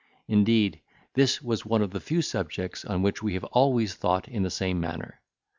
—Indeed, 0.27 0.79
this 1.13 1.43
was 1.43 1.63
one 1.63 1.83
of 1.83 1.91
the 1.91 1.99
few 1.99 2.23
subjects 2.23 2.83
on 2.85 3.03
which 3.03 3.21
we 3.21 3.35
have 3.35 3.43
always 3.43 3.93
thought 3.93 4.27
in 4.27 4.41
the 4.41 4.49
same 4.49 4.79
manner. 4.79 5.21